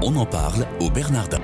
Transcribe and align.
On 0.00 0.14
en 0.14 0.26
parle 0.26 0.64
au 0.80 0.90
Bernardin. 0.90 1.40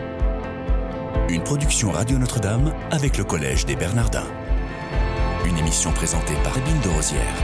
Une 1.29 1.42
production 1.42 1.91
Radio 1.91 2.18
Notre-Dame 2.18 2.73
avec 2.92 3.19
le 3.19 3.25
Collège 3.25 3.67
des 3.67 3.75
Bernardins. 3.75 4.29
Une 5.44 5.58
émission 5.58 5.91
présentée 5.91 6.34
par 6.44 6.56
Ébine 6.56 6.80
de 6.84 6.88
Rosière. 6.88 7.34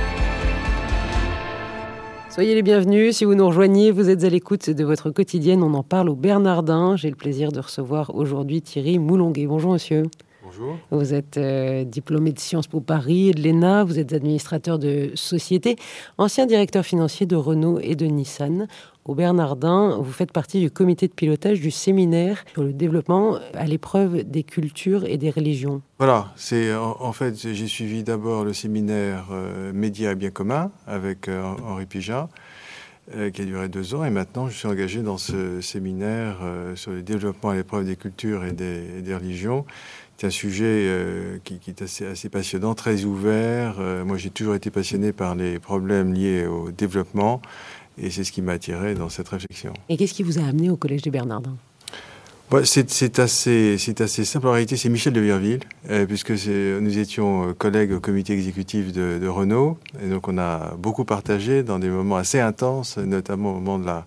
Soyez 2.28 2.54
les 2.54 2.62
bienvenus. 2.62 3.16
Si 3.16 3.24
vous 3.24 3.34
nous 3.34 3.48
rejoignez, 3.48 3.90
vous 3.90 4.08
êtes 4.08 4.22
à 4.22 4.28
l'écoute 4.28 4.70
de 4.70 4.84
votre 4.84 5.10
quotidienne. 5.10 5.64
On 5.64 5.74
en 5.74 5.82
parle 5.82 6.10
au 6.10 6.14
Bernardin. 6.14 6.94
J'ai 6.94 7.10
le 7.10 7.16
plaisir 7.16 7.50
de 7.50 7.58
recevoir 7.58 8.14
aujourd'hui 8.14 8.62
Thierry 8.62 9.00
Moulonguet. 9.00 9.48
Bonjour 9.48 9.72
monsieur. 9.72 10.04
Bonjour. 10.44 10.76
Vous 10.90 11.14
êtes 11.14 11.36
euh, 11.36 11.84
diplômé 11.84 12.32
de 12.32 12.38
Sciences 12.40 12.66
Po 12.66 12.80
Paris 12.80 13.28
et 13.28 13.32
de 13.32 13.42
l'ENA, 13.42 13.84
vous 13.84 14.00
êtes 14.00 14.12
administrateur 14.12 14.80
de 14.80 15.10
société, 15.14 15.76
ancien 16.18 16.46
directeur 16.46 16.84
financier 16.84 17.24
de 17.24 17.36
Renault 17.36 17.78
et 17.80 17.94
de 17.94 18.06
Nissan. 18.06 18.66
Au 19.10 19.14
Bernardin, 19.16 19.98
vous 20.00 20.12
faites 20.12 20.30
partie 20.30 20.60
du 20.60 20.70
comité 20.70 21.08
de 21.08 21.12
pilotage 21.12 21.60
du 21.60 21.72
séminaire 21.72 22.44
sur 22.52 22.62
le 22.62 22.72
développement 22.72 23.40
à 23.54 23.64
l'épreuve 23.64 24.22
des 24.22 24.44
cultures 24.44 25.04
et 25.04 25.16
des 25.16 25.30
religions. 25.30 25.82
Voilà, 25.98 26.32
c'est 26.36 26.72
en, 26.72 27.12
fait, 27.12 27.36
j'ai 27.36 27.66
suivi 27.66 28.04
d'abord 28.04 28.44
le 28.44 28.52
séminaire 28.52 29.26
euh, 29.32 29.72
Médias 29.72 30.12
et 30.12 30.14
bien 30.14 30.30
commun 30.30 30.70
avec 30.86 31.26
euh, 31.26 31.42
Henri 31.66 31.86
Pijat, 31.86 32.28
euh, 33.16 33.30
qui 33.30 33.42
a 33.42 33.44
duré 33.46 33.68
deux 33.68 33.96
ans, 33.96 34.04
et 34.04 34.10
maintenant 34.10 34.48
je 34.48 34.56
suis 34.56 34.68
engagé 34.68 35.02
dans 35.02 35.18
ce 35.18 35.60
séminaire 35.60 36.36
sur 36.76 36.92
le 36.92 37.02
développement 37.02 37.50
à 37.50 37.56
l'épreuve 37.56 37.86
des 37.86 37.96
cultures 37.96 38.44
et 38.44 38.52
des, 38.52 39.12
religions. 39.12 39.66
C'est 40.18 40.28
un 40.28 40.30
sujet 40.30 41.40
qui, 41.42 41.58
est 41.66 41.82
assez, 41.82 42.28
passionnant, 42.28 42.74
très 42.74 43.04
ouvert. 43.04 43.80
moi, 44.04 44.18
j'ai 44.18 44.28
toujours 44.28 44.54
été 44.54 44.70
passionné 44.70 45.14
par 45.14 45.34
les 45.34 45.58
problèmes 45.58 46.12
liés 46.12 46.46
au 46.46 46.70
développement 46.70 47.40
et 47.98 48.10
c'est 48.10 48.24
ce 48.24 48.32
qui 48.32 48.42
m'a 48.42 48.52
attiré 48.52 48.94
dans 48.94 49.08
cette 49.08 49.28
réflexion. 49.28 49.72
Et 49.88 49.96
qu'est-ce 49.96 50.14
qui 50.14 50.22
vous 50.22 50.38
a 50.38 50.42
amené 50.42 50.70
au 50.70 50.76
Collège 50.76 51.02
des 51.02 51.10
Bernardins 51.10 51.56
c'est 52.64 53.20
assez, 53.20 53.76
assez 54.00 54.24
simple. 54.24 54.48
En 54.48 54.50
réalité, 54.50 54.76
c'est 54.76 54.88
Michel 54.88 55.12
de 55.12 55.20
Virville, 55.20 55.60
euh, 55.88 56.04
puisque 56.04 56.32
nous 56.32 56.98
étions 56.98 57.50
euh, 57.50 57.52
collègues 57.52 57.92
au 57.92 58.00
comité 58.00 58.32
exécutif 58.32 58.92
de, 58.92 59.28
Renault. 59.28 59.78
Et 60.02 60.08
donc, 60.08 60.26
on 60.26 60.36
a 60.36 60.74
beaucoup 60.76 61.04
partagé 61.04 61.62
dans 61.62 61.78
des 61.78 61.88
moments 61.88 62.16
assez 62.16 62.40
intenses, 62.40 62.98
notamment 62.98 63.52
au 63.52 63.54
moment 63.54 63.78
de 63.78 63.86
la 63.86 64.04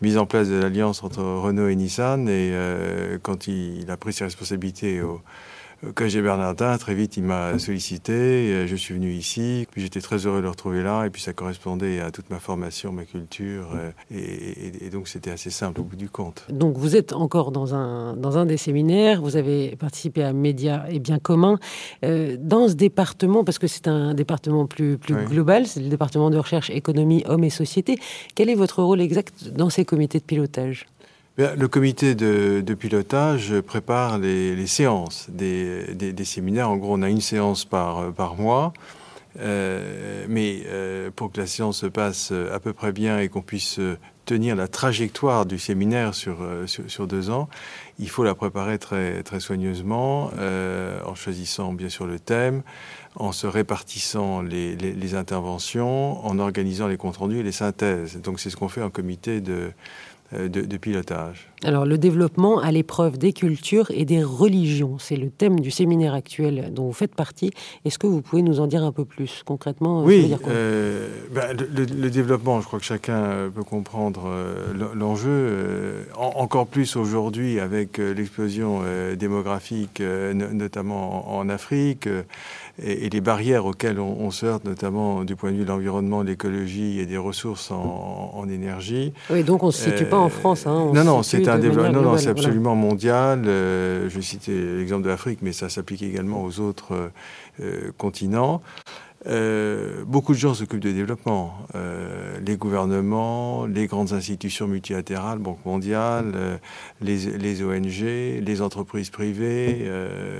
mise 0.00 0.16
en 0.16 0.24
place 0.24 0.48
de 0.48 0.54
l'alliance 0.54 1.04
entre 1.04 1.22
Renault 1.22 1.68
et 1.68 1.76
Nissan. 1.76 2.26
Et 2.26 2.52
euh, 2.54 3.18
quand 3.20 3.48
il, 3.48 3.82
il, 3.82 3.90
a 3.90 3.98
pris 3.98 4.14
ses 4.14 4.24
responsabilités 4.24 5.02
au, 5.02 5.20
quand 5.94 6.08
j'ai 6.08 6.22
Bernardin, 6.22 6.76
très 6.78 6.94
vite, 6.94 7.16
il 7.16 7.24
m'a 7.24 7.58
sollicité. 7.58 8.66
Je 8.66 8.76
suis 8.76 8.94
venu 8.94 9.12
ici. 9.12 9.66
Puis 9.70 9.82
j'étais 9.82 10.00
très 10.00 10.26
heureux 10.26 10.38
de 10.38 10.42
le 10.42 10.48
retrouver 10.48 10.82
là. 10.82 11.04
Et 11.04 11.10
puis 11.10 11.22
ça 11.22 11.32
correspondait 11.32 12.00
à 12.00 12.10
toute 12.10 12.30
ma 12.30 12.38
formation, 12.38 12.92
ma 12.92 13.04
culture. 13.04 13.70
Euh, 13.74 13.90
et, 14.10 14.90
donc 14.90 15.08
c'était 15.08 15.30
assez 15.30 15.50
simple 15.50 15.80
au 15.80 15.84
bout 15.84 15.96
du 15.96 16.08
compte. 16.08 16.46
Donc 16.50 16.76
vous 16.76 16.96
êtes 16.96 17.12
encore 17.12 17.50
dans 17.50 17.74
un, 17.74 18.14
dans 18.16 18.38
un 18.38 18.46
des 18.46 18.56
séminaires. 18.56 19.20
Vous 19.22 19.36
avez 19.36 19.76
participé 19.76 20.22
à 20.22 20.32
Médias 20.32 20.84
et 20.88 20.98
Biens 20.98 21.18
communs. 21.18 21.58
Euh, 22.04 22.36
dans 22.38 22.68
ce 22.68 22.74
département, 22.74 23.44
parce 23.44 23.58
que 23.58 23.66
c'est 23.66 23.88
un 23.88 24.14
département 24.14 24.66
plus, 24.66 24.98
plus 24.98 25.14
global, 25.26 25.66
c'est 25.66 25.80
le 25.80 25.88
département 25.88 26.30
de 26.30 26.38
recherche 26.38 26.70
économie, 26.70 27.22
hommes 27.26 27.44
et 27.44 27.50
société. 27.50 27.98
Quel 28.34 28.50
est 28.50 28.54
votre 28.54 28.82
rôle 28.82 29.00
exact 29.00 29.50
dans 29.50 29.70
ces 29.70 29.84
comités 29.84 30.18
de 30.18 30.24
pilotage? 30.24 30.86
Le 31.36 31.66
comité 31.66 32.14
de, 32.14 32.74
pilotage 32.74 33.60
prépare 33.60 34.18
les, 34.18 34.66
séances 34.66 35.26
des, 35.30 36.24
séminaires. 36.24 36.70
En 36.70 36.76
gros, 36.76 36.94
on 36.94 37.02
a 37.02 37.10
une 37.10 37.20
séance 37.20 37.64
par, 37.64 38.36
mois. 38.38 38.72
Euh, 39.40 40.26
mais 40.28 40.62
euh, 40.66 41.10
pour 41.14 41.32
que 41.32 41.40
la 41.40 41.48
séance 41.48 41.78
se 41.78 41.86
passe 41.86 42.32
à 42.52 42.60
peu 42.60 42.72
près 42.72 42.92
bien 42.92 43.18
et 43.18 43.28
qu'on 43.28 43.42
puisse 43.42 43.80
tenir 44.24 44.54
la 44.54 44.68
trajectoire 44.68 45.44
du 45.44 45.58
séminaire 45.58 46.14
sur, 46.14 46.36
deux 47.06 47.30
ans, 47.30 47.48
il 47.98 48.08
faut 48.08 48.24
la 48.24 48.34
préparer 48.34 48.78
très, 48.78 49.22
soigneusement, 49.40 50.30
euh, 50.38 51.00
en 51.04 51.14
choisissant 51.14 51.72
bien 51.72 51.88
sûr 51.88 52.06
le 52.06 52.18
thème, 52.18 52.62
en 53.16 53.32
se 53.32 53.46
répartissant 53.46 54.40
les, 54.40 54.76
les 54.76 55.14
interventions, 55.14 56.24
en 56.24 56.38
organisant 56.38 56.86
les 56.86 56.96
comptes 56.96 57.16
rendus 57.16 57.38
et 57.38 57.42
les 57.42 57.52
synthèses. 57.52 58.20
Donc 58.20 58.40
c'est 58.40 58.50
ce 58.50 58.56
qu'on 58.56 58.68
fait 58.68 58.82
en 58.82 58.90
comité 58.90 59.40
de, 59.40 59.72
euh, 60.32 60.48
de, 60.48 60.76
pilotage. 60.76 61.48
Alors 61.64 61.86
le 61.86 61.96
développement 61.96 62.58
à 62.58 62.70
l'épreuve 62.70 63.16
des 63.16 63.32
cultures 63.32 63.90
et 63.90 64.04
des 64.04 64.22
religions, 64.22 64.98
c'est 64.98 65.16
le 65.16 65.30
thème 65.30 65.60
du 65.60 65.70
séminaire 65.70 66.12
actuel 66.12 66.70
dont 66.72 66.84
vous 66.84 66.92
faites 66.92 67.14
partie. 67.14 67.52
Est-ce 67.86 67.98
que 67.98 68.06
vous 68.06 68.20
pouvez 68.20 68.42
nous 68.42 68.60
en 68.60 68.66
dire 68.66 68.84
un 68.84 68.92
peu 68.92 69.06
plus 69.06 69.42
concrètement 69.46 70.04
Oui, 70.04 70.34
euh, 70.46 71.08
ben, 71.32 71.56
le, 71.56 72.10
développement, 72.10 72.60
je 72.60 72.66
crois 72.66 72.78
que 72.78 72.84
chacun 72.84 73.50
peut 73.54 73.62
comprendre 73.62 74.24
euh, 74.26 74.54
l'enjeu, 74.94 76.06
encore 76.16 76.66
plus 76.66 76.96
aujourd'hui 76.96 77.58
avec 77.60 77.96
l'explosion 77.98 78.82
démographique, 79.18 80.00
notamment 80.00 81.36
en, 81.36 81.48
Afrique, 81.48 82.08
et, 82.82 83.08
les 83.08 83.20
barrières 83.20 83.64
auxquelles 83.64 84.00
on, 84.00 84.30
se 84.30 84.46
heurte, 84.46 84.64
notamment 84.64 85.24
du 85.24 85.36
point 85.36 85.52
de 85.52 85.56
vue 85.56 85.64
de 85.64 85.68
l'environnement, 85.68 86.22
de 86.22 86.28
l'écologie 86.28 86.98
et 87.00 87.06
des 87.06 87.16
ressources 87.16 87.70
en, 87.70 88.46
énergie. 88.48 89.12
Oui, 89.30 89.42
donc 89.42 89.62
on 89.62 89.68
ne 89.68 89.72
se 89.72 89.90
situe 89.90 90.04
pas 90.04 90.18
en 90.18 90.28
France. 90.28 90.66
Hein, 90.66 90.90
non, 90.92 91.04
non, 91.04 91.22
c'est 91.22 91.48
un 91.48 91.53
développement. 91.58 92.02
Non, 92.02 92.18
c'est 92.18 92.30
absolument 92.30 92.74
mondial. 92.74 93.44
Euh, 93.46 94.08
je 94.08 94.16
vais 94.16 94.22
citer 94.22 94.52
l'exemple 94.52 95.02
de 95.02 95.08
l'Afrique, 95.08 95.40
mais 95.42 95.52
ça 95.52 95.68
s'applique 95.68 96.02
également 96.02 96.42
aux 96.42 96.60
autres 96.60 97.10
euh, 97.60 97.90
continents. 97.98 98.62
Euh, 99.26 100.04
beaucoup 100.06 100.34
de 100.34 100.38
gens 100.38 100.54
s'occupent 100.54 100.80
de 100.80 100.92
développement. 100.92 101.54
Euh, 101.74 102.38
les 102.44 102.56
gouvernements, 102.56 103.66
les 103.66 103.86
grandes 103.86 104.12
institutions 104.12 104.66
multilatérales, 104.66 105.38
Banque 105.38 105.64
mondiale, 105.64 106.32
euh, 106.34 106.56
les, 107.00 107.16
les, 107.38 107.62
ONG, 107.62 108.42
les 108.44 108.62
entreprises 108.62 109.10
privées. 109.10 109.90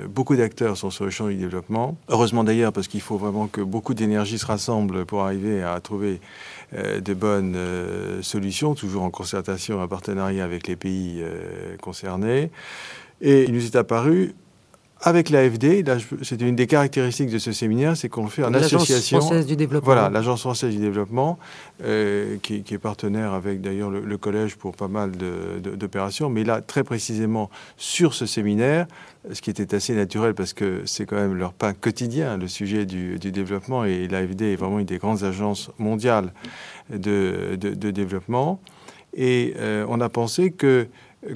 beaucoup 0.08 0.36
d'acteurs 0.36 0.76
sont 0.76 0.90
sur 0.90 1.04
le 1.04 1.10
champ 1.10 1.28
du 1.28 1.36
développement. 1.36 1.96
Heureusement 2.08 2.44
d'ailleurs, 2.44 2.72
parce 2.72 2.88
qu'il 2.88 3.00
faut 3.00 3.16
vraiment 3.16 3.46
que 3.46 3.60
beaucoup 3.60 3.94
d'énergie 3.94 4.38
se 4.38 4.46
rassemble 4.46 5.04
pour 5.04 5.22
arriver 5.22 5.62
à 5.62 5.80
trouver 5.80 6.20
de 6.72 7.14
bonnes 7.14 7.56
solutions, 8.22 8.74
toujours 8.74 9.02
en 9.02 9.10
concertation, 9.10 9.80
en 9.80 9.88
partenariat 9.88 10.44
avec 10.44 10.66
les 10.66 10.76
pays 10.76 11.22
concernés. 11.80 12.50
Et 13.20 13.44
il 13.44 13.52
nous 13.52 13.64
est 13.64 13.76
apparu 13.76 14.34
avec 15.06 15.28
l'AFD, 15.28 15.84
c'était 16.22 16.48
une 16.48 16.56
des 16.56 16.66
caractéristiques 16.66 17.28
de 17.28 17.36
ce 17.36 17.52
séminaire, 17.52 17.94
c'est 17.94 18.08
qu'on 18.08 18.24
le 18.24 18.30
fait 18.30 18.42
en 18.42 18.54
association. 18.54 19.18
L'Agence 19.18 19.28
française 19.28 19.46
du 19.46 19.54
développement. 19.54 19.84
Voilà, 19.84 20.08
l'Agence 20.08 20.40
française 20.40 20.74
du 20.74 20.80
développement, 20.80 21.38
euh, 21.84 22.38
qui, 22.42 22.64
est 22.70 22.78
partenaire 22.78 23.34
avec 23.34 23.60
d'ailleurs 23.60 23.90
le, 23.90 24.16
collège 24.16 24.56
pour 24.56 24.74
pas 24.74 24.88
mal 24.88 25.10
d'opérations. 25.60 26.30
Mais 26.30 26.42
là, 26.42 26.62
très 26.62 26.84
précisément, 26.84 27.50
sur 27.76 28.14
ce 28.14 28.24
séminaire, 28.24 28.86
ce 29.30 29.42
qui 29.42 29.50
était 29.50 29.74
assez 29.74 29.94
naturel 29.94 30.32
parce 30.32 30.54
que 30.54 30.82
c'est 30.86 31.04
quand 31.04 31.16
même 31.16 31.34
leur 31.34 31.52
pain 31.52 31.74
quotidien, 31.74 32.38
le 32.38 32.48
sujet 32.48 32.86
du, 32.86 33.18
développement. 33.18 33.84
Et 33.84 34.08
l'AFD 34.08 34.42
est 34.54 34.56
vraiment 34.56 34.78
une 34.78 34.86
des 34.86 34.98
grandes 34.98 35.22
agences 35.22 35.70
mondiales 35.78 36.32
de, 36.88 37.56
développement. 37.56 38.58
Et 39.12 39.52
euh, 39.58 39.84
on 39.90 40.00
a 40.00 40.08
pensé 40.08 40.50
que 40.50 40.88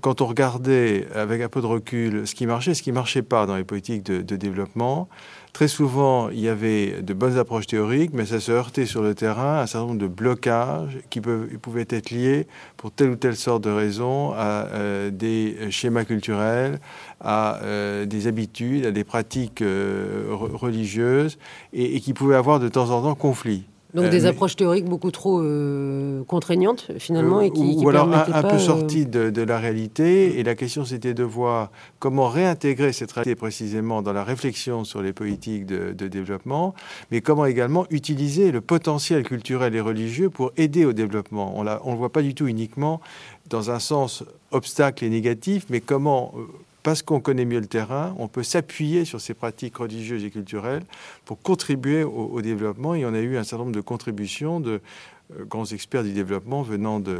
quand 0.02 0.20
on 0.20 0.26
regardait 0.26 1.06
avec 1.14 1.40
un 1.40 1.48
peu 1.48 1.60
de 1.60 1.66
recul 1.66 2.26
ce 2.26 2.34
qui 2.34 2.46
marchait, 2.46 2.74
ce 2.74 2.82
qui 2.82 2.92
marchait 2.92 3.22
pas 3.22 3.46
dans 3.46 3.56
les 3.56 3.64
politiques 3.64 4.04
de, 4.04 4.36
développement, 4.36 5.08
très 5.52 5.68
souvent 5.68 6.28
il 6.28 6.40
y 6.40 6.48
avait 6.48 7.02
de 7.02 7.14
bonnes 7.14 7.38
approches 7.38 7.66
théoriques, 7.66 8.12
mais 8.12 8.26
ça 8.26 8.40
se 8.40 8.52
heurtait 8.52 8.86
sur 8.86 9.02
le 9.02 9.14
terrain 9.14 9.58
à 9.58 9.62
un 9.62 9.66
certain 9.66 9.86
nombre 9.86 9.98
de 9.98 10.06
blocages 10.06 10.98
qui 11.10 11.20
peuvent, 11.20 11.48
pouvaient 11.58 11.86
être 11.88 12.10
liés 12.10 12.46
pour 12.76 12.92
telle 12.92 13.10
ou 13.10 13.16
telle 13.16 13.36
sorte 13.36 13.64
de 13.64 13.70
raison 13.70 14.32
à 14.32 14.66
euh, 14.72 15.10
des 15.10 15.70
schémas 15.70 16.04
culturels, 16.04 16.80
à 17.20 17.60
euh, 17.62 18.04
des 18.04 18.26
habitudes, 18.26 18.86
à 18.86 18.90
des 18.90 19.04
pratiques 19.04 19.62
euh, 19.62 20.26
religieuses, 20.30 21.38
et, 21.72 21.96
et 21.96 22.00
qui 22.00 22.12
pouvaient 22.12 22.36
avoir 22.36 22.60
de 22.60 22.68
temps 22.68 22.90
en 22.90 23.02
temps 23.02 23.14
conflit. 23.14 23.64
Donc 23.94 24.04
euh, 24.04 24.10
des 24.10 24.26
approches 24.26 24.54
théoriques 24.54 24.84
beaucoup 24.84 25.10
trop 25.10 25.40
euh, 25.40 26.22
contraignantes 26.24 26.90
finalement 26.98 27.40
et 27.40 27.50
qui, 27.50 27.76
qui 27.76 27.84
ou 27.84 27.88
alors 27.88 28.12
un, 28.12 28.42
peu 28.42 28.56
euh, 28.56 28.58
sorties 28.58 29.06
de, 29.06 29.42
la 29.42 29.58
réalité. 29.58 30.38
Et 30.38 30.42
la 30.42 30.54
question 30.54 30.84
c'était 30.84 31.14
de 31.14 31.22
voir 31.22 31.70
comment 31.98 32.28
réintégrer 32.28 32.92
cette 32.92 33.12
réalité 33.12 33.34
précisément 33.34 34.02
dans 34.02 34.12
la 34.12 34.24
réflexion 34.24 34.84
sur 34.84 35.00
les 35.00 35.14
politiques 35.14 35.64
de, 35.64 36.08
développement, 36.08 36.74
mais 37.10 37.20
comment 37.20 37.46
également 37.46 37.86
utiliser 37.90 38.52
le 38.52 38.60
potentiel 38.60 39.22
culturel 39.22 39.74
et 39.74 39.80
religieux 39.80 40.30
pour 40.30 40.52
aider 40.56 40.84
au 40.84 40.92
développement. 40.92 41.54
On 41.56 41.64
ne 41.64 41.70
le 41.70 41.96
voit 41.96 42.12
pas 42.12 42.22
du 42.22 42.34
tout 42.34 42.46
uniquement 42.46 43.00
dans 43.48 43.70
un 43.70 43.78
sens 43.78 44.24
obstacle 44.50 45.04
et 45.04 45.10
négatif, 45.10 45.66
mais 45.70 45.80
comment 45.80 46.34
parce 46.82 47.02
qu'on 47.02 47.20
connaît 47.20 47.44
mieux 47.44 47.60
le 47.60 47.66
terrain, 47.66 48.14
on 48.18 48.28
peut 48.28 48.42
s'appuyer 48.42 49.04
sur 49.04 49.20
ces 49.20 49.34
pratiques 49.34 49.76
religieuses 49.76 50.24
et 50.24 50.30
culturelles 50.30 50.84
pour 51.24 51.40
contribuer 51.40 52.04
au, 52.04 52.40
développement. 52.40 52.94
Et 52.94 53.04
on 53.04 53.14
a 53.14 53.20
eu 53.20 53.36
un 53.36 53.44
certain 53.44 53.64
nombre 53.64 53.76
de 53.76 53.80
contributions 53.80 54.60
grands 55.48 55.66
experts 55.66 56.04
du 56.04 56.12
développement 56.12 56.62
venant 56.62 57.00
de, 57.00 57.16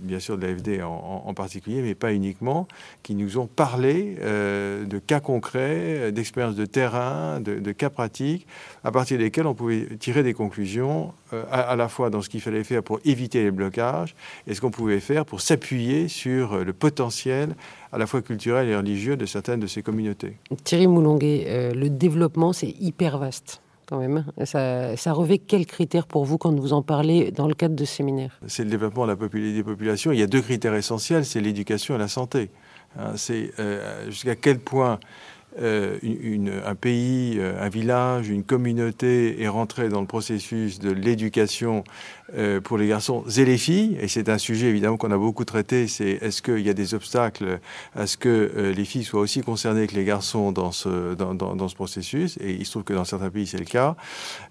bien 0.00 0.18
sûr, 0.18 0.36
de 0.36 0.46
l'AFD 0.46 0.82
en, 0.82 1.32
particulier, 1.34 1.82
mais 1.82 1.94
pas 1.94 2.12
uniquement, 2.12 2.66
qui 3.02 3.14
nous 3.14 3.38
ont 3.38 3.46
parlé 3.46 4.16
euh, 4.20 4.84
de 4.84 4.98
cas 4.98 5.20
concrets, 5.20 6.10
d'expériences 6.12 6.56
de 6.56 6.66
terrain, 6.66 7.40
de, 7.40 7.72
cas 7.72 7.90
pratiques, 7.90 8.46
à 8.84 8.90
partir 8.90 9.18
desquels 9.18 9.46
on 9.46 9.54
pouvait 9.54 9.86
tirer 9.98 10.22
des 10.22 10.34
conclusions 10.34 11.12
euh, 11.32 11.44
à, 11.50 11.76
la 11.76 11.88
fois 11.88 12.10
dans 12.10 12.22
ce 12.22 12.28
qu'il 12.28 12.40
fallait 12.40 12.64
faire 12.64 12.82
pour 12.82 13.00
éviter 13.04 13.42
les 13.42 13.50
blocages 13.50 14.14
et 14.46 14.54
ce 14.54 14.60
qu'on 14.60 14.70
pouvait 14.70 15.00
faire 15.00 15.24
pour 15.24 15.40
s'appuyer 15.40 16.08
sur 16.08 16.64
le 16.64 16.72
potentiel 16.72 17.54
à 17.92 17.98
la 17.98 18.06
fois 18.06 18.22
culturel 18.22 18.68
et 18.68 18.76
religieux 18.76 19.16
de 19.16 19.26
certaines 19.26 19.60
de 19.60 19.66
ces 19.66 19.82
communautés. 19.82 20.36
Thierry 20.64 20.86
Moulonguet, 20.86 21.72
le 21.74 21.88
développement, 21.90 22.52
c'est 22.52 22.74
hyper 22.80 23.18
vaste 23.18 23.60
quand 23.86 23.98
même. 23.98 24.24
Ça, 24.44 25.12
revêt 25.12 25.38
quels 25.38 25.66
critères 25.66 26.06
pour 26.06 26.24
vous 26.24 26.38
quand 26.38 26.58
vous 26.58 26.72
en 26.72 26.82
parlez 26.82 27.30
dans 27.30 27.48
le 27.48 27.54
cadre 27.54 27.74
de 27.74 27.84
séminaires 27.84 28.38
C'est 28.46 28.64
le 28.64 28.70
développement 28.70 29.06
de 29.06 29.12
la 29.12 29.28
des 29.28 29.62
populations. 29.62 30.12
Il 30.12 30.18
y 30.18 30.22
a 30.22 30.26
deux 30.26 30.42
critères 30.42 30.74
essentiels, 30.74 31.24
c'est 31.24 31.40
l'éducation 31.40 31.94
et 31.94 31.98
la 31.98 32.08
santé. 32.08 32.50
Hein, 32.98 33.12
c'est 33.16 33.52
euh, 33.58 34.06
jusqu'à 34.10 34.36
quel 34.36 34.58
point 34.58 34.98
euh, 35.60 35.98
un 36.66 36.74
pays, 36.74 37.36
euh, 37.38 37.62
un 37.62 37.68
village, 37.68 38.28
une 38.28 38.44
communauté 38.44 39.40
est 39.42 39.48
rentré 39.48 39.88
dans 39.88 40.00
le 40.00 40.06
processus 40.06 40.78
de 40.78 40.90
l'éducation 40.90 41.82
euh, 42.34 42.60
pour 42.60 42.76
les 42.76 42.88
garçons 42.88 43.22
et 43.36 43.44
les 43.44 43.56
filles, 43.56 43.96
et 44.00 44.08
c'est 44.08 44.28
un 44.28 44.38
sujet 44.38 44.66
évidemment 44.66 44.96
qu'on 44.96 45.12
a 45.12 45.16
beaucoup 45.16 45.44
traité, 45.44 45.86
c'est 45.86 46.18
est-ce 46.20 46.42
qu'il 46.42 46.58
y 46.58 46.68
a 46.68 46.74
des 46.74 46.92
obstacles 46.92 47.60
à 47.94 48.08
ce 48.08 48.16
que 48.16 48.28
euh, 48.28 48.72
les 48.72 48.84
filles 48.84 49.04
soient 49.04 49.20
aussi 49.20 49.42
concernées 49.42 49.86
que 49.86 49.94
les 49.94 50.04
garçons 50.04 50.50
dans 50.50 50.72
ce, 50.72 51.14
dans, 51.14 51.34
dans, 51.34 51.54
dans 51.54 51.68
ce 51.68 51.76
processus, 51.76 52.36
et 52.40 52.50
il 52.50 52.66
se 52.66 52.72
trouve 52.72 52.82
que 52.82 52.94
dans 52.94 53.04
certains 53.04 53.30
pays 53.30 53.46
c'est 53.46 53.58
le 53.58 53.64
cas, 53.64 53.94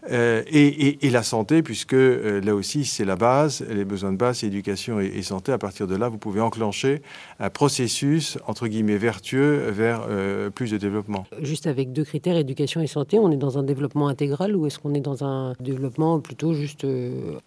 euh, 0.09 0.41
et, 0.47 0.87
et, 0.87 1.05
et, 1.05 1.09
la 1.09 1.21
santé, 1.21 1.63
puisque 1.63 1.91
là 1.91 2.55
aussi 2.55 2.85
c'est 2.85 3.03
la 3.03 3.17
base, 3.17 3.65
les 3.69 3.83
besoins 3.83 4.13
de 4.13 4.17
base, 4.17 4.45
éducation 4.45 5.01
et, 5.01 5.07
et, 5.07 5.21
santé, 5.21 5.51
à 5.51 5.57
partir 5.57 5.85
de 5.85 5.97
là 5.97 6.07
vous 6.07 6.17
pouvez 6.17 6.39
enclencher 6.39 7.01
un 7.41 7.49
processus, 7.49 8.37
entre 8.47 8.67
guillemets, 8.67 8.97
vertueux 8.97 9.69
vers 9.69 10.07
plus 10.53 10.71
de 10.71 10.77
développement. 10.77 11.25
Juste 11.41 11.67
avec 11.67 11.91
deux 11.91 12.05
critères, 12.05 12.37
éducation 12.37 12.79
et 12.79 12.87
santé, 12.87 13.19
on 13.19 13.31
est 13.31 13.37
dans 13.37 13.57
un 13.57 13.63
développement 13.63 14.07
intégral 14.07 14.55
ou 14.55 14.65
est-ce 14.65 14.79
qu'on 14.79 14.93
est 14.93 15.01
dans 15.01 15.25
un 15.25 15.55
développement 15.59 16.21
plutôt 16.21 16.53
juste... 16.53 16.85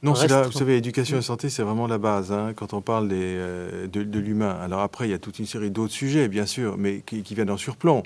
non, 0.02 0.14
Vous 0.26 0.52
savez, 0.52 0.76
éducation 0.76 1.18
et 1.18 1.22
santé, 1.22 1.48
c'est 1.50 1.62
vraiment 1.62 1.86
la 1.86 1.98
base 1.98 2.32
hein, 2.32 2.52
quand 2.54 2.74
on 2.74 2.80
parle 2.80 3.08
des, 3.08 3.16
euh, 3.18 3.86
de, 3.86 4.02
de 4.02 4.18
l'humain. 4.18 4.56
Alors 4.60 4.80
après, 4.80 5.06
il 5.08 5.10
y 5.10 5.14
a 5.14 5.18
toute 5.18 5.38
une 5.38 5.46
série 5.46 5.70
d'autres 5.70 5.92
sujets, 5.92 6.28
bien 6.28 6.46
sûr, 6.46 6.76
mais 6.78 7.02
qui, 7.06 7.22
qui 7.22 7.34
viennent 7.34 7.50
en 7.50 7.56
surplomb. 7.56 8.02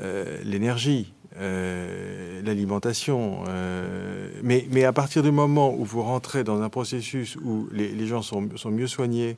Euh, 0.00 0.38
L'énergie, 0.44 1.12
euh, 1.36 2.42
l'alimentation. 2.44 3.42
Euh, 3.48 4.28
mais, 4.44 4.68
mais 4.70 4.84
à 4.84 4.92
partir 4.92 5.20
du 5.20 5.32
moment 5.32 5.74
où 5.74 5.84
vous 5.84 6.02
rentrez 6.02 6.44
dans 6.44 6.62
un 6.62 6.68
processus 6.68 7.36
où 7.42 7.66
les, 7.72 8.06
gens 8.06 8.22
sont, 8.22 8.48
sont 8.54 8.70
mieux 8.70 8.86
soignés, 8.86 9.36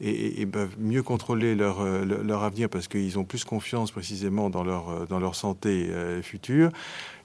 et, 0.00 0.46
peuvent 0.46 0.74
mieux 0.78 1.02
contrôler 1.02 1.54
leur, 1.54 1.80
euh, 1.80 2.04
leur 2.04 2.42
avenir 2.42 2.68
parce 2.68 2.88
qu'ils 2.88 3.18
ont 3.18 3.24
plus 3.24 3.44
confiance 3.44 3.92
précisément 3.92 4.48
dans 4.50 4.64
leur, 4.64 5.06
dans 5.06 5.20
leur 5.20 5.34
santé 5.34 5.90
future. 6.22 6.70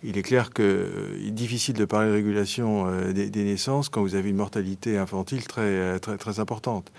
Il 0.03 0.17
est 0.17 0.21
clair 0.21 0.51
qu'il 0.51 0.65
est 0.65 1.31
difficile 1.31 1.75
de 1.75 1.85
parler 1.85 2.09
de 2.09 2.13
régulation 2.13 2.87
des, 3.11 3.43
naissances 3.43 3.89
quand 3.89 4.01
vous 4.01 4.15
avez 4.15 4.29
une 4.29 4.37
mortalité 4.37 4.97
infantile 4.97 5.45
très, 5.45 5.99
très, 5.99 6.17
très 6.17 6.39
importante. 6.39 6.91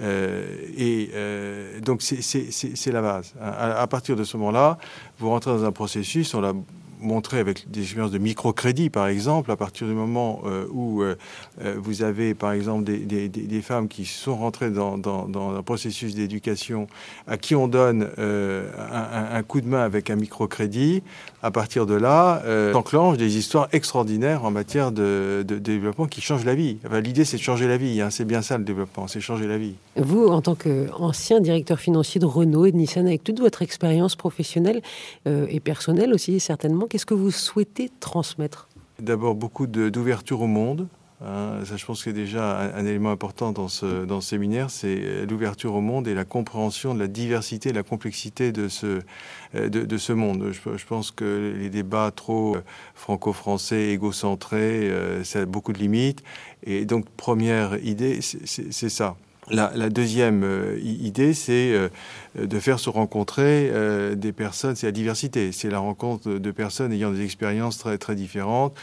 Et 0.00 1.10
donc 1.82 2.02
c'est 2.02 2.92
la 2.92 3.02
base. 3.02 3.34
À, 3.40 3.80
à 3.80 3.86
partir 3.86 4.16
de 4.16 4.24
ce 4.24 4.36
moment-là, 4.38 4.78
vous 5.18 5.28
rentrez 5.28 5.50
dans 5.50 5.64
un 5.64 5.72
processus, 5.72 6.34
on 6.34 6.40
l'a 6.40 6.54
montré 7.00 7.38
avec 7.38 7.70
des 7.70 7.82
expériences 7.82 8.10
de 8.10 8.18
microcrédit, 8.18 8.90
par 8.90 9.08
exemple, 9.08 9.50
à 9.50 9.56
partir 9.56 9.86
du 9.86 9.92
moment 9.92 10.42
euh, 10.44 10.66
où 10.70 11.02
euh, 11.02 11.16
vous 11.76 12.02
avez, 12.02 12.34
par 12.34 12.52
exemple, 12.52 12.84
des, 12.84 13.62
femmes 13.62 13.88
qui 13.88 14.04
sont 14.04 14.36
rentrées 14.36 14.70
dans, 14.70 14.96
un 15.56 15.62
processus 15.62 16.14
d'éducation, 16.14 16.86
à 17.26 17.36
qui 17.36 17.54
on 17.54 17.68
donne 17.68 18.08
euh, 18.18 18.70
un, 19.32 19.42
coup 19.42 19.60
de 19.60 19.66
main 19.66 19.82
avec 19.82 20.10
un 20.10 20.16
microcrédit, 20.16 21.02
à 21.42 21.50
partir 21.50 21.86
de 21.86 21.94
là, 21.94 22.42
euh, 22.44 22.72
s'enclenchent 22.72 23.16
des 23.16 23.36
histoires 23.38 23.68
extraordinaires 23.72 24.44
en 24.44 24.50
matière 24.50 24.90
de, 24.92 25.44
de, 25.46 25.54
de 25.54 25.58
développement 25.58 26.06
qui 26.06 26.20
changent 26.20 26.44
la 26.44 26.54
vie. 26.54 26.78
Enfin, 26.86 27.00
L'idée, 27.00 27.24
c'est 27.24 27.36
de 27.36 27.42
changer 27.42 27.68
la 27.68 27.76
vie. 27.76 28.00
Hein. 28.00 28.10
C'est 28.10 28.24
bien 28.24 28.42
ça, 28.42 28.58
le 28.58 28.64
développement, 28.64 29.06
c'est 29.06 29.20
changer 29.20 29.46
la 29.46 29.58
vie. 29.58 29.74
Vous, 29.96 30.26
en 30.26 30.42
tant 30.42 30.54
qu'ancien 30.54 31.40
directeur 31.40 31.78
financier 31.78 32.20
de 32.20 32.26
Renault 32.26 32.66
et 32.66 32.72
de 32.72 32.76
Nissan, 32.76 33.06
avec 33.06 33.22
toute 33.22 33.40
votre 33.40 33.62
expérience 33.62 34.16
professionnelle 34.16 34.82
euh, 35.26 35.46
et 35.48 35.60
personnelle 35.60 36.12
aussi, 36.12 36.40
certainement, 36.40 36.86
qu'est-ce 36.86 37.06
que 37.06 37.14
vous 37.14 37.30
souhaitez 37.30 37.90
transmettre? 38.00 38.68
D'abord, 39.00 39.36
beaucoup 39.36 39.68
d'ouverture 39.68 40.40
au 40.40 40.48
monde. 40.48 40.88
Hein, 41.20 41.64
ça, 41.64 41.76
je 41.76 41.84
pense 41.84 41.98
que 41.98 42.04
c'est 42.04 42.12
déjà 42.12 42.60
un, 42.76 42.86
élément 42.86 43.10
important 43.10 43.50
dans 43.50 43.66
ce, 43.68 44.04
dans 44.04 44.20
ce 44.20 44.28
séminaire, 44.30 44.70
c'est 44.70 45.26
l'ouverture 45.26 45.74
au 45.74 45.80
monde 45.80 46.06
et 46.06 46.14
la 46.14 46.24
compréhension 46.24 46.94
de 46.94 47.00
la 47.00 47.08
diversité, 47.08 47.72
la 47.72 47.82
complexité 47.82 48.52
de 48.52 48.68
ce, 48.68 49.00
de, 49.54 49.68
de 49.68 49.98
ce 49.98 50.12
monde. 50.12 50.52
Je, 50.52 50.86
pense 50.86 51.10
que 51.10 51.54
les 51.58 51.70
débats 51.70 52.12
trop 52.14 52.56
franco-français, 52.94 53.88
égocentrés, 53.88 54.88
euh, 54.90 55.24
ça 55.24 55.40
a 55.40 55.44
beaucoup 55.44 55.72
de 55.72 55.78
limites. 55.78 56.22
Et 56.62 56.84
donc, 56.84 57.08
première 57.10 57.82
idée, 57.84 58.20
c'est 58.20 58.88
ça. 58.88 59.16
La, 59.50 59.72
la, 59.74 59.88
deuxième 59.88 60.42
euh, 60.44 60.78
idée, 60.82 61.32
c'est 61.32 61.72
euh, 61.72 61.88
de 62.38 62.60
faire 62.60 62.78
se 62.78 62.90
rencontrer 62.90 63.70
euh, 63.72 64.14
des 64.14 64.32
personnes, 64.32 64.76
c'est 64.76 64.86
la 64.86 64.92
diversité, 64.92 65.52
c'est 65.52 65.70
la 65.70 65.78
rencontre 65.78 66.28
de 66.28 66.50
personnes 66.50 66.92
ayant 66.92 67.10
des 67.12 67.24
expériences 67.24 67.78
très, 67.78 67.96
très 67.98 68.14
différentes. 68.14 68.74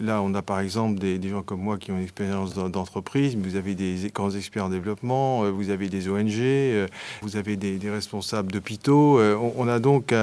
Là, 0.00 0.20
on 0.22 0.34
a 0.34 0.42
par 0.42 0.60
exemple 0.60 0.98
des, 0.98 1.18
des, 1.18 1.30
gens 1.30 1.42
comme 1.42 1.60
moi 1.60 1.78
qui 1.78 1.92
ont 1.92 1.96
une 1.96 2.02
expérience 2.02 2.54
d'entreprise, 2.54 3.36
vous 3.36 3.56
avez 3.56 3.74
des 3.74 4.10
grands 4.14 4.30
experts 4.30 4.66
en 4.66 4.68
développement, 4.68 5.50
vous 5.50 5.70
avez 5.70 5.88
des 5.88 6.08
ONG, 6.08 6.88
vous 7.22 7.36
avez 7.36 7.56
des, 7.56 7.78
des 7.78 7.90
responsables 7.90 8.52
d'hôpitaux. 8.52 9.20
On, 9.20 9.54
on, 9.56 9.68
a 9.68 9.78
donc 9.78 10.14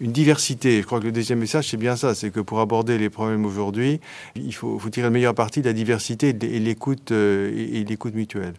une 0.00 0.12
diversité. 0.12 0.80
Je 0.80 0.86
crois 0.86 1.00
que 1.00 1.06
le 1.06 1.12
deuxième 1.12 1.38
message, 1.38 1.68
c'est 1.68 1.76
bien 1.76 1.96
ça, 1.96 2.14
c'est 2.14 2.30
que 2.30 2.40
pour 2.40 2.60
aborder 2.60 2.98
les 2.98 3.10
problèmes 3.10 3.44
aujourd'hui, 3.44 4.00
il 4.36 4.54
faut, 4.54 4.78
faut, 4.78 4.90
tirer 4.90 5.08
le 5.08 5.12
meilleur 5.12 5.34
parti 5.34 5.60
de 5.60 5.66
la 5.66 5.72
diversité 5.72 6.30
et 6.30 6.56
et 6.56 6.60
l'écoute 6.60 8.14
mutuelle. 8.14 8.54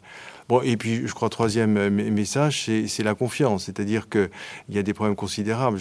Et 0.64 0.78
puis, 0.78 1.08
je 1.08 1.14
crois, 1.14 1.30
troisième 1.30 1.76
euh, 1.78 1.90
message, 1.90 2.70
c'est 2.88 3.04
la 3.04 3.16
confiance. 3.16 3.66
C'est-à-dire 3.66 4.10
qu'il 4.10 4.30
y 4.70 4.78
a 4.78 4.84
des 4.84 4.94
problèmes 4.94 5.16
considérables. 5.16 5.80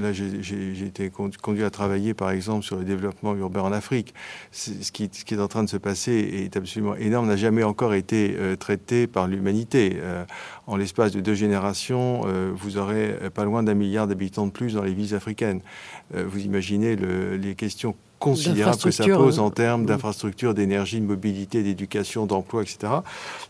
Là, 0.00 0.12
j'ai 0.12 0.86
été 0.86 1.10
conduit 1.10 1.64
à 1.64 1.70
travailler, 1.70 2.14
par 2.14 2.30
exemple, 2.30 2.64
sur 2.64 2.76
le 2.76 2.84
développement 2.84 3.34
urbain 3.34 3.62
en 3.62 3.72
Afrique. 3.72 4.14
Ce 4.52 4.92
qui, 4.92 5.04
est 5.04 5.40
en 5.40 5.48
train 5.48 5.64
de 5.64 5.68
se 5.68 5.76
passer 5.76 6.12
est 6.12 6.56
absolument 6.56 6.94
énorme, 6.94 7.26
n'a 7.26 7.36
jamais 7.36 7.64
encore 7.64 7.94
été 7.94 8.36
euh, 8.38 8.54
traité 8.54 9.08
par 9.08 9.26
l'humanité. 9.26 9.96
Euh, 9.96 10.24
en 10.68 10.76
l'espace 10.76 11.12
de 11.12 11.20
deux 11.20 11.34
générations, 11.34 12.22
vous 12.54 12.76
aurez 12.76 13.14
pas 13.32 13.44
loin 13.44 13.62
d'un 13.62 13.74
milliard 13.74 14.08
d'habitants 14.08 14.46
de 14.46 14.50
plus 14.50 14.74
dans 14.74 14.82
les 14.82 14.94
villes 14.94 15.14
africaines. 15.14 15.60
Vous 16.12 16.40
imaginez 16.40 16.96
le, 16.96 17.36
les 17.36 17.54
questions 17.54 17.94
considérable 18.18 18.78
que 18.78 18.90
ça 18.90 19.04
pose 19.06 19.38
en 19.38 19.50
termes 19.50 19.86
d'infrastructures, 19.86 20.54
d'énergie, 20.54 21.00
de 21.00 21.06
mobilité, 21.06 21.62
d'éducation, 21.62 22.26
d'emploi, 22.26 22.62
etc. 22.62 22.92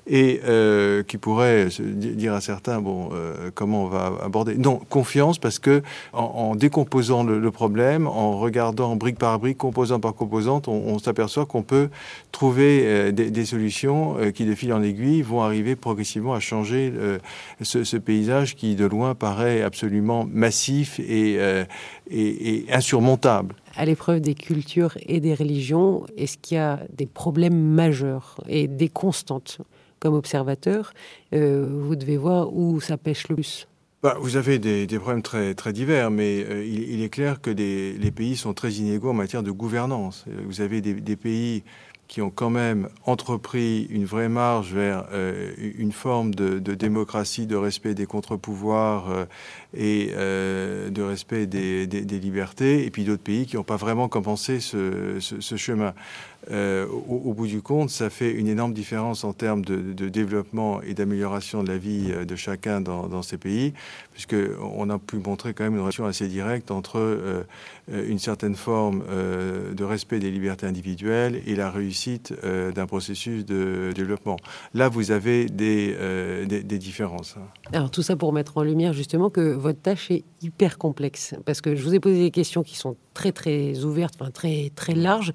Et 0.06 0.40
euh, 0.46 1.02
qui 1.02 1.18
pourrait 1.18 1.68
dire 1.80 2.34
à 2.34 2.40
certains, 2.40 2.80
bon, 2.80 3.10
euh, 3.12 3.50
comment 3.54 3.84
on 3.84 3.88
va 3.88 4.12
aborder 4.22 4.56
Non, 4.56 4.80
confiance, 4.88 5.38
parce 5.38 5.58
que 5.58 5.82
en, 6.12 6.22
en 6.22 6.54
décomposant 6.54 7.22
le, 7.22 7.38
le, 7.38 7.50
problème, 7.50 8.06
en 8.06 8.38
regardant 8.38 8.96
brique 8.96 9.18
par 9.18 9.38
brique, 9.38 9.58
composant 9.58 10.00
par 10.00 10.14
composante, 10.14 10.68
on, 10.68 10.72
on 10.86 10.98
s'aperçoit 10.98 11.46
qu'on 11.46 11.62
peut 11.62 11.88
trouver 12.32 12.82
euh, 12.84 13.12
des, 13.12 13.30
des, 13.30 13.44
solutions 13.44 14.16
euh, 14.18 14.30
qui, 14.30 14.44
de 14.44 14.54
fil 14.54 14.72
en 14.72 14.82
aiguille, 14.82 15.22
vont 15.22 15.42
arriver 15.42 15.76
progressivement 15.76 16.34
à 16.34 16.40
changer 16.40 16.92
euh, 16.94 17.18
ce, 17.62 17.84
ce, 17.84 17.96
paysage 17.96 18.56
qui, 18.56 18.74
de 18.74 18.84
loin, 18.84 19.14
paraît 19.14 19.62
absolument 19.62 20.28
massif 20.30 21.00
et, 21.00 21.38
et, 22.10 22.54
et 22.54 22.66
insurmontable 22.72 23.54
à 23.76 23.84
l'épreuve 23.84 24.20
des 24.20 24.34
cultures 24.34 24.96
et 25.06 25.20
des 25.20 25.34
religions, 25.34 26.06
est-ce 26.16 26.38
qu'il 26.38 26.56
y 26.56 26.60
a 26.60 26.80
des 26.92 27.06
problèmes 27.06 27.58
majeurs 27.58 28.40
et 28.48 28.68
des 28.68 28.88
constantes 28.88 29.58
Comme 30.00 30.14
observateur, 30.14 30.92
euh, 31.32 31.66
vous 31.68 31.96
devez 31.96 32.16
voir 32.16 32.52
où 32.52 32.80
ça 32.80 32.96
pêche 32.96 33.28
le 33.28 33.36
plus? 33.36 33.68
Bah, 34.02 34.16
vous 34.20 34.36
avez 34.36 34.58
des, 34.58 34.86
problèmes 34.98 35.22
très, 35.22 35.54
très 35.54 35.72
divers, 35.72 36.10
mais 36.10 36.44
euh, 36.44 36.64
il, 36.64 37.02
est 37.02 37.08
clair 37.08 37.40
que 37.40 37.50
les 37.50 38.10
pays 38.10 38.36
sont 38.36 38.54
très 38.54 38.72
inégaux 38.72 39.10
en 39.10 39.14
matière 39.14 39.42
de 39.42 39.50
gouvernance. 39.50 40.24
Vous 40.46 40.60
avez 40.60 40.80
des 40.80 41.16
pays 41.16 41.64
qui 42.08 42.22
ont 42.22 42.30
quand 42.30 42.50
même 42.50 42.88
entrepris 43.04 43.86
une 43.90 44.04
vraie 44.04 44.28
marge 44.28 44.72
vers 44.72 45.06
euh, 45.12 45.52
une 45.58 45.92
forme 45.92 46.34
de, 46.34 46.58
démocratie, 46.74 47.46
de 47.46 47.56
respect 47.56 47.94
des 47.94 48.06
contre-pouvoirs 48.06 49.10
euh, 49.10 49.24
et 49.76 50.12
euh, 50.14 50.88
de 50.90 51.02
respect 51.02 51.46
des, 51.46 51.86
libertés, 51.86 52.86
et 52.86 52.90
puis 52.90 53.04
d'autres 53.04 53.22
pays 53.22 53.46
qui 53.46 53.56
n'ont 53.56 53.64
pas 53.64 53.76
vraiment 53.76 54.08
commencé 54.08 54.60
ce, 54.60 55.18
chemin. 55.56 55.94
Au, 56.48 57.34
bout 57.34 57.48
du 57.48 57.60
compte, 57.60 57.90
ça 57.90 58.08
fait 58.08 58.30
une 58.30 58.46
énorme 58.46 58.72
différence 58.72 59.24
en 59.24 59.32
termes 59.32 59.64
de, 59.64 60.08
développement 60.08 60.80
et 60.82 60.94
d'amélioration 60.94 61.64
de 61.64 61.68
la 61.68 61.76
vie 61.76 62.12
de 62.24 62.36
chacun 62.36 62.80
dans, 62.80 63.08
dans 63.08 63.22
ces 63.22 63.36
pays, 63.36 63.74
puisqu'on 64.12 64.88
a 64.88 64.98
pu 64.98 65.16
montrer 65.16 65.54
quand 65.54 65.64
même 65.64 65.74
une 65.74 65.80
relation 65.80 66.06
assez 66.06 66.28
directe 66.28 66.70
entre 66.70 67.44
une 67.92 68.20
certaine 68.20 68.54
forme 68.54 69.02
de 69.74 69.84
respect 69.84 70.20
des 70.20 70.30
libertés 70.30 70.66
individuelles 70.66 71.42
et 71.46 71.56
la 71.56 71.70
réussite 71.70 71.95
réussite 71.96 72.34
d'un 72.74 72.86
processus 72.86 73.44
de 73.44 73.92
développement. 73.94 74.36
Là, 74.74 74.88
vous 74.88 75.10
avez 75.10 75.46
des, 75.46 75.96
des, 76.46 76.62
des, 76.62 76.78
différences. 76.78 77.36
Alors 77.72 77.90
tout 77.90 78.02
ça 78.02 78.16
pour 78.16 78.32
mettre 78.32 78.58
en 78.58 78.62
lumière 78.62 78.92
justement 78.92 79.30
que 79.30 79.54
votre 79.54 79.80
tâche 79.80 80.10
est 80.10 80.24
hyper 80.42 80.76
complexe, 80.78 81.34
parce 81.46 81.60
que 81.60 81.74
je 81.74 81.82
vous 81.82 81.94
ai 81.94 82.00
posé 82.00 82.20
des 82.20 82.30
questions 82.30 82.62
qui 82.62 82.76
sont 82.76 82.96
très 83.14 83.32
très 83.32 83.82
ouvertes, 83.82 84.14
enfin 84.20 84.30
très 84.30 84.70
très 84.76 84.94
larges, 84.94 85.32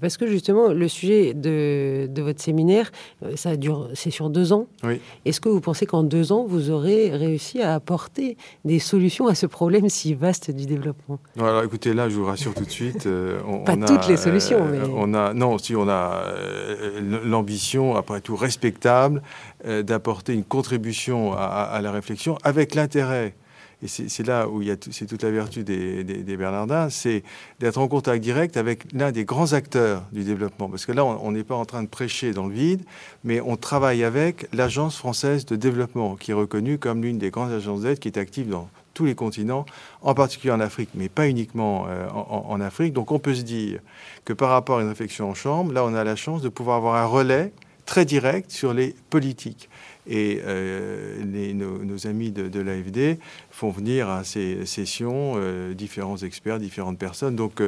parce 0.00 0.16
que 0.16 0.26
justement 0.26 0.68
le 0.68 0.88
sujet 0.88 1.34
de, 1.34 2.08
de 2.10 2.22
votre 2.22 2.40
séminaire, 2.40 2.90
ça 3.36 3.56
dure, 3.56 3.90
c'est 3.94 4.10
sur 4.10 4.30
deux 4.30 4.52
ans. 4.52 4.66
Oui. 4.82 5.00
Est-ce 5.26 5.40
que 5.40 5.50
vous 5.50 5.60
pensez 5.60 5.84
qu'en 5.84 6.02
deux 6.02 6.32
ans, 6.32 6.46
vous 6.46 6.70
aurez 6.70 7.10
réussi 7.10 7.60
à 7.60 7.74
apporter 7.74 8.36
des 8.64 8.78
solutions 8.78 9.26
à 9.26 9.34
ce 9.34 9.46
problème 9.46 9.88
si 9.90 10.14
vaste 10.14 10.50
du 10.50 10.64
développement? 10.64 11.18
Alors 11.38 11.62
écoutez, 11.62 11.92
là, 11.92 12.08
je 12.08 12.16
vous 12.16 12.24
rassure 12.24 12.54
tout 12.54 12.64
de 12.64 12.70
suite. 12.70 13.06
Euh, 13.06 13.40
on, 13.46 13.64
Pas 13.64 13.76
toutes 13.76 14.08
les 14.08 14.16
solutions, 14.16 14.60
euh, 14.62 14.70
mais... 14.70 14.92
On 14.94 15.12
a, 15.14 15.34
non, 15.34 15.58
si 15.58 15.76
on 15.76 15.88
a 15.88 15.97
euh, 16.24 17.20
l'ambition, 17.24 17.96
après 17.96 18.20
tout 18.20 18.36
respectable, 18.36 19.22
d'apporter 19.64 20.34
une 20.34 20.44
contribution 20.44 21.32
à, 21.32 21.80
la 21.82 21.90
réflexion 21.90 22.38
avec 22.44 22.74
l'intérêt 22.74 23.34
et 23.80 23.86
c'est 23.86 24.26
là 24.26 24.48
où 24.48 24.60
il 24.60 24.68
y 24.68 24.70
a 24.72 24.76
c'est 24.90 25.06
toute 25.06 25.22
la 25.22 25.30
vertu 25.30 25.62
des, 25.62 26.02
des, 26.02 26.36
Bernardins, 26.36 26.90
c'est 26.90 27.22
d'être 27.60 27.78
en 27.78 27.86
contact 27.86 28.22
direct 28.24 28.56
avec 28.56 28.92
l'un 28.92 29.12
des 29.12 29.24
grands 29.24 29.52
acteurs 29.52 30.02
du 30.10 30.24
développement. 30.24 30.68
Parce 30.68 30.84
que 30.84 30.90
là, 30.90 31.04
on 31.04 31.30
n'est 31.30 31.44
pas 31.44 31.54
en 31.54 31.64
train 31.64 31.84
de 31.84 31.88
prêcher 31.88 32.32
dans 32.32 32.46
le 32.46 32.54
vide, 32.54 32.82
mais 33.22 33.40
on 33.40 33.56
travaille 33.56 34.02
avec 34.02 34.48
l'Agence 34.52 34.96
française 34.96 35.46
de 35.46 35.54
développement, 35.54 36.16
qui 36.16 36.32
est 36.32 36.34
reconnue 36.34 36.78
comme 36.78 37.02
l'une 37.02 37.18
des 37.18 37.30
grandes 37.30 37.52
agences 37.52 37.82
d'aide 37.82 38.00
qui 38.00 38.08
est 38.08 38.18
active 38.18 38.48
dans 38.48 38.68
tous 38.98 39.04
les 39.04 39.14
continents, 39.14 39.64
en 40.02 40.12
particulier 40.12 40.52
en 40.52 40.58
Afrique, 40.58 40.88
mais 40.92 41.08
pas 41.08 41.28
uniquement 41.28 41.86
euh, 41.88 42.08
en, 42.10 42.60
Afrique. 42.60 42.92
Donc 42.92 43.12
on 43.12 43.20
peut 43.20 43.36
se 43.36 43.42
dire 43.42 43.78
que 44.24 44.32
par 44.32 44.50
rapport 44.50 44.78
à 44.78 44.82
une 44.82 44.88
réflexion 44.88 45.30
en 45.30 45.34
chambre, 45.34 45.72
là, 45.72 45.84
on 45.84 45.94
a 45.94 46.02
la 46.02 46.16
chance 46.16 46.42
de 46.42 46.48
pouvoir 46.48 46.78
avoir 46.78 46.96
un 46.96 47.04
relais 47.04 47.52
très 47.86 48.04
direct 48.04 48.50
sur 48.50 48.74
les 48.74 48.96
politiques. 49.08 49.70
Et 50.08 50.40
euh, 50.44 51.22
nos, 51.54 52.08
amis 52.08 52.32
de, 52.32 52.60
l'AFD 52.60 53.20
font 53.52 53.70
venir 53.70 54.08
à 54.08 54.24
ces 54.24 54.66
sessions 54.66 55.34
euh, 55.36 55.74
différents 55.74 56.16
experts, 56.16 56.58
différentes 56.58 56.98
personnes. 56.98 57.36
Donc 57.36 57.62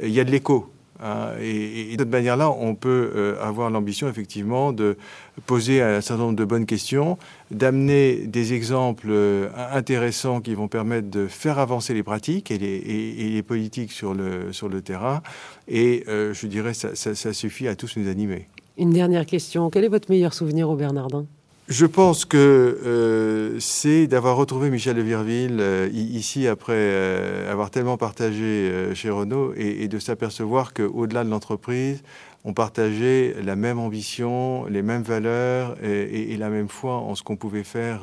il 0.00 0.10
y 0.10 0.20
a 0.20 0.24
de 0.24 0.30
l'écho. 0.30 0.70
Hein. 1.02 1.32
et, 1.40 1.94
de 1.96 2.02
cette 2.02 2.10
manière-là, 2.10 2.50
on 2.50 2.74
peut 2.74 3.36
avoir 3.40 3.70
l'ambition 3.70 4.08
effectivement 4.08 4.72
de 4.72 4.96
poser 5.46 5.82
un 5.82 6.00
certain 6.00 6.24
nombre 6.24 6.36
de 6.36 6.44
bonnes 6.44 6.66
questions, 6.66 7.18
d'amener 7.50 8.26
des 8.26 8.52
exemples 8.54 9.10
intéressants 9.72 10.40
qui 10.40 10.54
vont 10.54 10.68
permettre 10.68 11.10
de 11.10 11.26
faire 11.26 11.58
avancer 11.58 11.94
les 11.94 12.02
pratiques 12.02 12.50
et 12.50 12.58
les, 12.58 13.42
politiques 13.42 13.92
sur 13.92 14.14
le, 14.14 14.52
sur 14.52 14.68
le 14.68 14.80
terrain. 14.82 15.22
Et 15.68 16.04
je 16.06 16.46
dirais 16.46 16.74
ça 16.74 17.32
suffit 17.32 17.68
à 17.68 17.76
tous 17.76 17.96
nous 17.96 18.08
animer. 18.08 18.46
Une 18.78 18.90
dernière 18.90 19.24
question. 19.24 19.70
Quel 19.70 19.84
est 19.84 19.88
votre 19.88 20.10
meilleur 20.10 20.34
souvenir 20.34 20.68
au 20.68 20.76
Bernardin? 20.76 21.26
Je 21.68 21.84
pense 21.84 22.24
que 22.24 22.36
euh, 22.36 23.58
c'est 23.58 24.06
d'avoir 24.06 24.36
retrouvé 24.36 24.70
Michel 24.70 24.94
de 24.94 25.02
Virville 25.02 25.58
euh, 25.58 25.88
ici 25.92 26.46
après 26.46 26.74
euh, 26.76 27.50
avoir 27.50 27.70
tellement 27.70 27.96
partagé 27.96 28.70
chez 28.94 29.10
Renault 29.10 29.52
et, 29.56 29.88
de 29.88 29.98
s'apercevoir 29.98 30.74
qu'au-delà 30.74 31.24
de 31.24 31.30
l'entreprise, 31.30 32.04
on 32.44 32.52
partageait 32.52 33.34
la 33.44 33.56
même 33.56 33.80
ambition, 33.80 34.66
les 34.66 34.82
mêmes 34.82 35.02
valeurs 35.02 35.76
et, 35.82 36.36
la 36.36 36.50
même 36.50 36.68
foi 36.68 36.94
en 36.94 37.16
ce 37.16 37.24
qu'on 37.24 37.36
pouvait 37.36 37.64
faire 37.64 38.02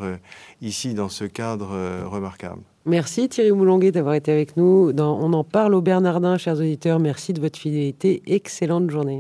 ici 0.62 0.93
dans 0.93 1.10
ce 1.10 1.24
cadre 1.24 1.77
remarquable. 2.05 2.62
Merci 2.86 3.29
Thierry 3.29 3.53
Moulonguet 3.53 3.91
d'avoir 3.91 4.15
été 4.15 4.32
avec 4.32 4.58
nous. 4.58 4.91
on 4.98 5.34
en 5.34 5.43
parle 5.46 5.74
au 5.74 5.82
Bernardin, 5.82 6.38
chers 6.38 6.58
auditeurs. 6.58 7.00
Merci 7.00 7.32
de 7.32 7.39
votre 7.39 7.58
fidélité. 7.58 8.22
Excellente 8.27 8.89
journée. 8.89 9.20